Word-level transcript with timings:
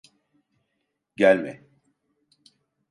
Gelme! 1.17 1.61